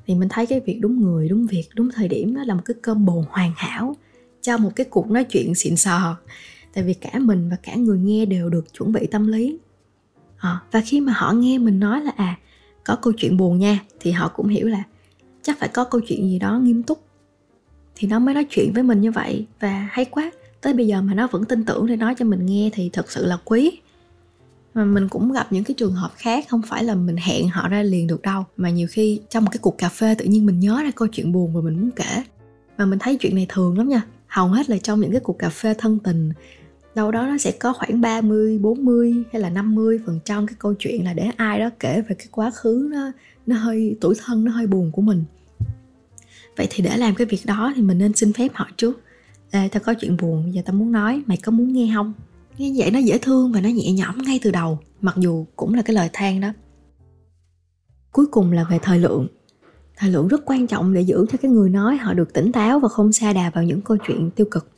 Thì 0.07 0.15
mình 0.15 0.29
thấy 0.29 0.45
cái 0.45 0.59
việc 0.59 0.79
đúng 0.81 1.01
người 1.01 1.29
đúng 1.29 1.47
việc 1.47 1.65
đúng 1.75 1.89
thời 1.91 2.07
điểm 2.07 2.35
đó 2.35 2.43
là 2.45 2.53
một 2.53 2.61
cái 2.65 2.75
cơm 2.81 3.05
bồn 3.05 3.25
hoàn 3.29 3.51
hảo 3.55 3.95
cho 4.41 4.57
một 4.57 4.71
cái 4.75 4.85
cuộc 4.89 5.11
nói 5.11 5.23
chuyện 5.23 5.55
xịn 5.55 5.75
sò. 5.75 6.17
Tại 6.73 6.83
vì 6.83 6.93
cả 6.93 7.19
mình 7.19 7.49
và 7.49 7.57
cả 7.63 7.75
người 7.75 7.99
nghe 7.99 8.25
đều 8.25 8.49
được 8.49 8.73
chuẩn 8.73 8.91
bị 8.91 9.07
tâm 9.07 9.27
lý. 9.27 9.57
À, 10.37 10.59
và 10.71 10.81
khi 10.85 11.01
mà 11.01 11.13
họ 11.15 11.31
nghe 11.31 11.57
mình 11.57 11.79
nói 11.79 12.01
là 12.01 12.11
à 12.15 12.37
có 12.83 12.95
câu 12.95 13.13
chuyện 13.17 13.37
buồn 13.37 13.59
nha, 13.59 13.79
thì 13.99 14.11
họ 14.11 14.27
cũng 14.27 14.47
hiểu 14.47 14.67
là 14.67 14.83
chắc 15.41 15.59
phải 15.59 15.69
có 15.69 15.83
câu 15.83 16.01
chuyện 16.07 16.29
gì 16.29 16.39
đó 16.39 16.59
nghiêm 16.59 16.83
túc. 16.83 17.03
Thì 17.95 18.07
nó 18.07 18.19
mới 18.19 18.33
nói 18.33 18.45
chuyện 18.49 18.71
với 18.73 18.83
mình 18.83 19.01
như 19.01 19.11
vậy, 19.11 19.45
và 19.59 19.89
hay 19.91 20.05
quá, 20.05 20.31
tới 20.61 20.73
bây 20.73 20.87
giờ 20.87 21.01
mà 21.01 21.13
nó 21.13 21.27
vẫn 21.31 21.45
tin 21.45 21.65
tưởng 21.65 21.87
để 21.87 21.95
nói 21.95 22.15
cho 22.17 22.25
mình 22.25 22.45
nghe 22.45 22.69
thì 22.73 22.89
thật 22.93 23.11
sự 23.11 23.25
là 23.25 23.37
quý. 23.45 23.79
Mà 24.73 24.85
mình 24.85 25.09
cũng 25.09 25.31
gặp 25.31 25.47
những 25.51 25.63
cái 25.63 25.75
trường 25.77 25.93
hợp 25.93 26.11
khác, 26.15 26.45
không 26.49 26.61
phải 26.61 26.83
là 26.83 26.95
mình 26.95 27.17
hẹn 27.17 27.47
họ 27.47 27.69
ra 27.69 27.83
liền 27.83 28.07
được 28.07 28.21
đâu, 28.21 28.43
mà 28.57 28.69
nhiều 28.69 28.87
khi 28.91 29.21
trong 29.29 29.43
một 29.45 29.49
cái 29.51 29.59
cuộc 29.61 29.77
cà 29.77 29.89
phê 29.89 30.15
tự 30.15 30.25
nhiên 30.25 30.45
mình 30.45 30.59
nhớ 30.59 30.81
ra 30.83 30.91
câu 30.95 31.07
chuyện 31.07 31.31
buồn 31.31 31.53
mà 31.53 31.61
mình 31.61 31.79
muốn 31.81 31.91
kể. 31.91 32.23
Mà 32.77 32.85
mình 32.85 32.99
thấy 32.99 33.17
chuyện 33.17 33.35
này 33.35 33.45
thường 33.49 33.77
lắm 33.77 33.89
nha, 33.89 34.01
hầu 34.27 34.47
hết 34.47 34.69
là 34.69 34.77
trong 34.77 35.01
những 35.01 35.11
cái 35.11 35.19
cuộc 35.19 35.39
cà 35.39 35.49
phê 35.49 35.73
thân 35.77 35.99
tình 35.99 36.33
đâu 36.95 37.11
đó 37.11 37.27
nó 37.27 37.37
sẽ 37.37 37.51
có 37.51 37.73
khoảng 37.73 38.01
30, 38.01 38.59
40 38.59 39.23
hay 39.31 39.41
là 39.41 39.49
50 39.49 39.99
phần 40.05 40.19
trăm 40.25 40.47
cái 40.47 40.55
câu 40.59 40.73
chuyện 40.79 41.05
là 41.05 41.13
để 41.13 41.31
ai 41.37 41.59
đó 41.59 41.69
kể 41.79 42.01
về 42.01 42.15
cái 42.15 42.27
quá 42.31 42.51
khứ 42.51 42.89
nó 42.91 43.11
nó 43.47 43.55
hơi 43.55 43.97
tuổi 44.01 44.15
thân 44.25 44.45
nó 44.45 44.51
hơi 44.51 44.67
buồn 44.67 44.91
của 44.91 45.01
mình. 45.01 45.23
Vậy 46.57 46.67
thì 46.69 46.83
để 46.83 46.97
làm 46.97 47.15
cái 47.15 47.27
việc 47.27 47.41
đó 47.45 47.73
thì 47.75 47.81
mình 47.81 47.97
nên 47.97 48.13
xin 48.13 48.33
phép 48.33 48.47
họ 48.53 48.67
trước. 48.77 49.01
Ê 49.51 49.69
tao 49.71 49.81
có 49.85 49.93
chuyện 49.93 50.17
buồn 50.17 50.43
bây 50.43 50.51
giờ 50.51 50.61
tao 50.65 50.73
muốn 50.73 50.91
nói 50.91 51.23
mày 51.25 51.37
có 51.37 51.51
muốn 51.51 51.73
nghe 51.73 51.91
không? 51.95 52.13
Nghe 52.57 52.73
vậy 52.77 52.91
nó 52.91 52.99
dễ 52.99 53.17
thương 53.17 53.51
và 53.51 53.61
nó 53.61 53.69
nhẹ 53.69 53.91
nhõm 53.91 54.17
ngay 54.17 54.39
từ 54.43 54.51
đầu 54.51 54.79
mặc 55.01 55.15
dù 55.17 55.45
cũng 55.55 55.73
là 55.73 55.81
cái 55.81 55.95
lời 55.95 56.09
than 56.13 56.41
đó. 56.41 56.53
Cuối 58.11 58.25
cùng 58.25 58.51
là 58.51 58.63
về 58.63 58.79
thời 58.81 58.99
lượng. 58.99 59.27
Thời 59.97 60.11
lượng 60.11 60.27
rất 60.27 60.41
quan 60.45 60.67
trọng 60.67 60.93
để 60.93 61.01
giữ 61.01 61.25
cho 61.31 61.37
cái 61.41 61.51
người 61.51 61.69
nói 61.69 61.97
họ 61.97 62.13
được 62.13 62.33
tỉnh 62.33 62.51
táo 62.51 62.79
và 62.79 62.87
không 62.87 63.11
xa 63.11 63.33
đà 63.33 63.49
vào 63.49 63.63
những 63.63 63.81
câu 63.81 63.97
chuyện 64.07 64.31
tiêu 64.31 64.47
cực 64.51 64.70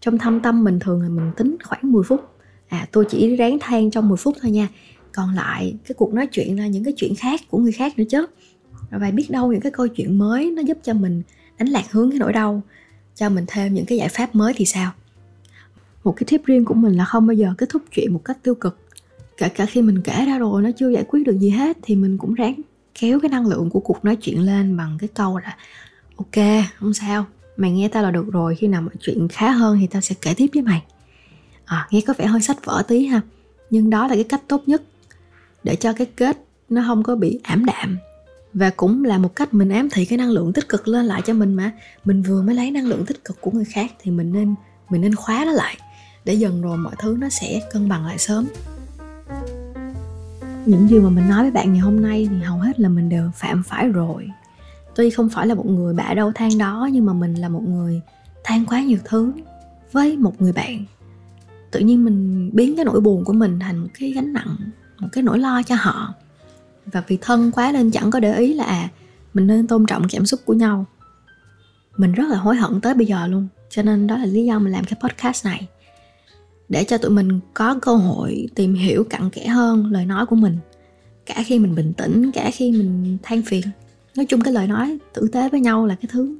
trong 0.00 0.18
thâm 0.18 0.40
tâm 0.40 0.64
mình 0.64 0.78
thường 0.78 1.02
là 1.02 1.08
mình 1.08 1.30
tính 1.36 1.56
khoảng 1.64 1.92
10 1.92 2.02
phút. 2.02 2.20
À 2.68 2.86
tôi 2.92 3.04
chỉ 3.08 3.36
ráng 3.36 3.58
than 3.60 3.90
trong 3.90 4.08
10 4.08 4.16
phút 4.16 4.36
thôi 4.42 4.50
nha. 4.50 4.68
Còn 5.12 5.34
lại, 5.34 5.74
cái 5.84 5.94
cuộc 5.94 6.14
nói 6.14 6.26
chuyện 6.26 6.58
là 6.58 6.66
những 6.66 6.84
cái 6.84 6.94
chuyện 6.96 7.14
khác 7.14 7.40
của 7.50 7.58
người 7.58 7.72
khác 7.72 7.98
nữa 7.98 8.04
chứ. 8.10 8.26
Và 8.90 9.10
biết 9.10 9.30
đâu 9.30 9.52
những 9.52 9.60
cái 9.60 9.72
câu 9.72 9.88
chuyện 9.88 10.18
mới 10.18 10.50
nó 10.50 10.62
giúp 10.62 10.78
cho 10.82 10.94
mình 10.94 11.22
đánh 11.58 11.68
lạc 11.68 11.92
hướng 11.92 12.10
cái 12.10 12.18
nỗi 12.18 12.32
đau, 12.32 12.62
cho 13.14 13.28
mình 13.28 13.44
thêm 13.48 13.74
những 13.74 13.84
cái 13.86 13.98
giải 13.98 14.08
pháp 14.08 14.34
mới 14.34 14.52
thì 14.56 14.64
sao? 14.64 14.92
Một 16.04 16.12
cái 16.16 16.24
tip 16.30 16.44
riêng 16.44 16.64
của 16.64 16.74
mình 16.74 16.96
là 16.96 17.04
không 17.04 17.26
bao 17.26 17.34
giờ 17.34 17.54
kết 17.58 17.68
thúc 17.68 17.82
chuyện 17.90 18.12
một 18.12 18.20
cách 18.24 18.38
tiêu 18.42 18.54
cực. 18.54 18.78
Kể 19.36 19.48
cả 19.48 19.66
khi 19.66 19.82
mình 19.82 20.02
kể 20.02 20.24
ra 20.26 20.38
rồi 20.38 20.62
nó 20.62 20.70
chưa 20.76 20.88
giải 20.88 21.04
quyết 21.08 21.26
được 21.26 21.38
gì 21.38 21.50
hết 21.50 21.78
thì 21.82 21.96
mình 21.96 22.18
cũng 22.18 22.34
ráng 22.34 22.60
kéo 23.00 23.20
cái 23.20 23.28
năng 23.28 23.46
lượng 23.46 23.70
của 23.70 23.80
cuộc 23.80 24.04
nói 24.04 24.16
chuyện 24.16 24.40
lên 24.40 24.76
bằng 24.76 24.96
cái 25.00 25.08
câu 25.14 25.38
là, 25.38 25.56
ok, 26.16 26.64
không 26.76 26.94
sao 26.94 27.26
mày 27.60 27.70
nghe 27.70 27.88
tao 27.88 28.02
là 28.02 28.10
được 28.10 28.32
rồi 28.32 28.54
khi 28.54 28.68
nào 28.68 28.82
mọi 28.82 28.94
chuyện 29.00 29.28
khá 29.28 29.50
hơn 29.50 29.78
thì 29.80 29.86
tao 29.86 30.02
sẽ 30.02 30.14
kể 30.22 30.34
tiếp 30.36 30.46
với 30.54 30.62
mày. 30.62 30.82
À, 31.64 31.88
nghe 31.90 32.00
có 32.06 32.14
vẻ 32.18 32.26
hơi 32.26 32.40
sách 32.40 32.64
vở 32.64 32.82
tí 32.88 33.06
ha. 33.06 33.20
Nhưng 33.70 33.90
đó 33.90 34.06
là 34.06 34.14
cái 34.14 34.24
cách 34.24 34.40
tốt 34.48 34.62
nhất 34.66 34.82
để 35.64 35.76
cho 35.76 35.92
cái 35.92 36.06
kết 36.06 36.44
nó 36.68 36.82
không 36.86 37.02
có 37.02 37.16
bị 37.16 37.40
ảm 37.42 37.64
đạm. 37.64 37.98
Và 38.54 38.70
cũng 38.70 39.04
là 39.04 39.18
một 39.18 39.36
cách 39.36 39.54
mình 39.54 39.68
ám 39.68 39.90
thị 39.90 40.04
cái 40.04 40.18
năng 40.18 40.30
lượng 40.30 40.52
tích 40.52 40.68
cực 40.68 40.88
lên 40.88 41.06
lại 41.06 41.22
cho 41.26 41.32
mình 41.34 41.54
mà. 41.54 41.72
Mình 42.04 42.22
vừa 42.22 42.42
mới 42.42 42.54
lấy 42.54 42.70
năng 42.70 42.86
lượng 42.86 43.06
tích 43.06 43.24
cực 43.24 43.40
của 43.40 43.50
người 43.50 43.64
khác 43.64 43.92
thì 44.02 44.10
mình 44.10 44.32
nên 44.32 44.54
mình 44.90 45.00
nên 45.00 45.14
khóa 45.14 45.44
nó 45.44 45.52
lại. 45.52 45.76
Để 46.24 46.34
dần 46.34 46.62
rồi 46.62 46.78
mọi 46.78 46.94
thứ 46.98 47.16
nó 47.20 47.28
sẽ 47.28 47.60
cân 47.72 47.88
bằng 47.88 48.06
lại 48.06 48.18
sớm. 48.18 48.46
Những 50.66 50.86
điều 50.90 51.02
mà 51.02 51.10
mình 51.10 51.28
nói 51.28 51.42
với 51.42 51.50
bạn 51.50 51.72
ngày 51.72 51.80
hôm 51.80 52.02
nay 52.02 52.28
thì 52.30 52.36
hầu 52.36 52.58
hết 52.58 52.80
là 52.80 52.88
mình 52.88 53.08
đều 53.08 53.30
phạm 53.34 53.62
phải 53.62 53.88
rồi 53.88 54.28
tuy 55.00 55.10
không 55.10 55.28
phải 55.28 55.46
là 55.46 55.54
một 55.54 55.66
người 55.66 55.94
bạ 55.94 56.14
đâu, 56.14 56.32
than 56.34 56.58
đó, 56.58 56.88
nhưng 56.92 57.06
mà 57.06 57.12
mình 57.12 57.34
là 57.34 57.48
một 57.48 57.62
người 57.68 58.00
than 58.44 58.66
quá 58.66 58.82
nhiều 58.82 58.98
thứ 59.04 59.32
với 59.92 60.16
một 60.16 60.40
người 60.40 60.52
bạn. 60.52 60.84
Tự 61.70 61.80
nhiên 61.80 62.04
mình 62.04 62.50
biến 62.52 62.76
cái 62.76 62.84
nỗi 62.84 63.00
buồn 63.00 63.24
của 63.24 63.32
mình 63.32 63.58
thành 63.58 63.78
một 63.78 63.88
cái 63.98 64.10
gánh 64.10 64.32
nặng, 64.32 64.56
một 64.98 65.08
cái 65.12 65.22
nỗi 65.22 65.38
lo 65.38 65.62
cho 65.62 65.74
họ. 65.78 66.14
Và 66.86 67.02
vì 67.08 67.18
thân 67.20 67.50
quá 67.50 67.72
nên 67.72 67.90
chẳng 67.90 68.10
có 68.10 68.20
để 68.20 68.38
ý 68.38 68.54
là 68.54 68.64
à 68.64 68.88
mình 69.34 69.46
nên 69.46 69.66
tôn 69.66 69.86
trọng 69.86 70.06
cảm 70.10 70.26
xúc 70.26 70.40
của 70.44 70.54
nhau. 70.54 70.84
Mình 71.96 72.12
rất 72.12 72.24
là 72.28 72.36
hối 72.36 72.56
hận 72.56 72.80
tới 72.80 72.94
bây 72.94 73.06
giờ 73.06 73.26
luôn, 73.26 73.48
cho 73.70 73.82
nên 73.82 74.06
đó 74.06 74.16
là 74.16 74.26
lý 74.26 74.44
do 74.44 74.58
mình 74.58 74.72
làm 74.72 74.84
cái 74.84 74.98
podcast 75.02 75.46
này. 75.46 75.68
Để 76.68 76.84
cho 76.84 76.98
tụi 76.98 77.10
mình 77.10 77.40
có 77.54 77.78
cơ 77.82 77.94
hội 77.94 78.48
tìm 78.54 78.74
hiểu 78.74 79.04
cặn 79.04 79.30
kẽ 79.30 79.46
hơn 79.46 79.86
lời 79.86 80.06
nói 80.06 80.26
của 80.26 80.36
mình. 80.36 80.58
Cả 81.26 81.42
khi 81.46 81.58
mình 81.58 81.74
bình 81.74 81.92
tĩnh, 81.92 82.30
cả 82.32 82.50
khi 82.52 82.72
mình 82.72 83.18
than 83.22 83.42
phiền 83.42 83.64
nói 84.16 84.26
chung 84.26 84.40
cái 84.40 84.52
lời 84.52 84.66
nói 84.66 84.98
tử 85.14 85.28
tế 85.32 85.48
với 85.48 85.60
nhau 85.60 85.86
là 85.86 85.94
cái 85.94 86.08
thứ 86.12 86.34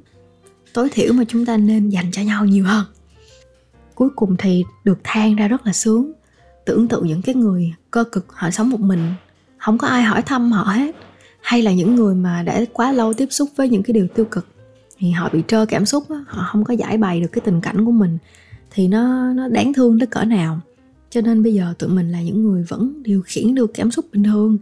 tối 0.73 0.89
thiểu 0.91 1.13
mà 1.13 1.23
chúng 1.27 1.45
ta 1.45 1.57
nên 1.57 1.89
dành 1.89 2.11
cho 2.11 2.21
nhau 2.21 2.45
nhiều 2.45 2.65
hơn. 2.65 2.85
Cuối 3.95 4.09
cùng 4.15 4.35
thì 4.37 4.63
được 4.83 4.99
than 5.03 5.35
ra 5.35 5.47
rất 5.47 5.65
là 5.65 5.73
sướng. 5.73 6.11
Tưởng 6.65 6.87
tượng 6.87 7.07
những 7.07 7.21
cái 7.21 7.35
người 7.35 7.73
cơ 7.91 8.03
cực 8.03 8.25
họ 8.33 8.51
sống 8.51 8.69
một 8.69 8.79
mình 8.79 9.13
không 9.57 9.77
có 9.77 9.87
ai 9.87 10.03
hỏi 10.03 10.21
thăm 10.21 10.51
họ 10.51 10.63
hết 10.63 10.95
hay 11.41 11.61
là 11.61 11.73
những 11.73 11.95
người 11.95 12.15
mà 12.15 12.43
đã 12.43 12.65
quá 12.73 12.91
lâu 12.91 13.13
tiếp 13.13 13.27
xúc 13.29 13.49
với 13.55 13.69
những 13.69 13.83
cái 13.83 13.93
điều 13.93 14.07
tiêu 14.07 14.25
cực 14.25 14.47
thì 14.97 15.11
họ 15.11 15.29
bị 15.33 15.43
trơ 15.47 15.65
cảm 15.65 15.85
xúc 15.85 16.09
đó, 16.09 16.25
họ 16.27 16.47
không 16.51 16.63
có 16.63 16.73
giải 16.73 16.97
bày 16.97 17.21
được 17.21 17.27
cái 17.31 17.41
tình 17.45 17.61
cảnh 17.61 17.85
của 17.85 17.91
mình 17.91 18.17
thì 18.71 18.87
nó 18.87 19.33
nó 19.33 19.47
đáng 19.47 19.73
thương 19.73 19.99
tới 19.99 20.07
cỡ 20.07 20.23
nào. 20.23 20.59
Cho 21.09 21.21
nên 21.21 21.43
bây 21.43 21.53
giờ 21.53 21.73
tụi 21.79 21.89
mình 21.89 22.11
là 22.11 22.21
những 22.21 22.43
người 22.43 22.63
vẫn 22.63 23.03
điều 23.03 23.21
khiển 23.25 23.55
được 23.55 23.71
cảm 23.73 23.91
xúc 23.91 24.05
bình 24.13 24.23
thường 24.23 24.57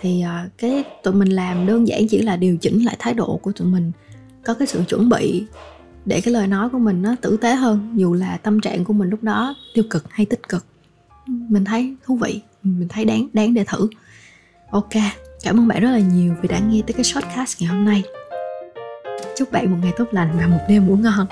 thì 0.00 0.24
uh, 0.24 0.50
cái 0.58 0.84
tụi 1.02 1.14
mình 1.14 1.28
làm 1.28 1.66
đơn 1.66 1.88
giản 1.88 2.08
chỉ 2.08 2.22
là 2.22 2.36
điều 2.36 2.56
chỉnh 2.56 2.84
lại 2.84 2.96
thái 2.98 3.14
độ 3.14 3.40
của 3.42 3.52
tụi 3.52 3.68
mình 3.68 3.92
có 4.44 4.54
cái 4.54 4.66
sự 4.66 4.82
chuẩn 4.88 5.08
bị 5.08 5.44
để 6.04 6.20
cái 6.20 6.34
lời 6.34 6.46
nói 6.46 6.68
của 6.68 6.78
mình 6.78 7.02
nó 7.02 7.14
tử 7.20 7.36
tế 7.36 7.54
hơn 7.54 7.92
dù 7.94 8.14
là 8.14 8.36
tâm 8.36 8.60
trạng 8.60 8.84
của 8.84 8.92
mình 8.92 9.10
lúc 9.10 9.22
đó 9.22 9.54
tiêu 9.74 9.84
cực 9.90 10.04
hay 10.10 10.26
tích 10.26 10.48
cực. 10.48 10.64
Mình 11.26 11.64
thấy 11.64 11.96
thú 12.04 12.16
vị 12.16 12.40
mình 12.62 12.88
thấy 12.88 13.04
đáng 13.04 13.28
đáng 13.32 13.54
để 13.54 13.64
thử. 13.64 13.88
Ok 14.70 14.92
cảm 15.42 15.60
ơn 15.60 15.68
bạn 15.68 15.80
rất 15.80 15.90
là 15.90 15.98
nhiều 15.98 16.34
vì 16.42 16.48
đã 16.48 16.58
nghe 16.58 16.80
tới 16.86 16.94
cái 16.94 17.04
shortcast 17.04 17.60
ngày 17.60 17.70
hôm 17.70 17.84
nay. 17.84 18.02
Chúc 19.36 19.52
bạn 19.52 19.70
một 19.70 19.76
ngày 19.82 19.92
tốt 19.96 20.04
lành 20.10 20.30
và 20.38 20.46
một 20.46 20.60
đêm 20.68 20.86
ngủ 20.86 20.96
ngon. 20.96 21.26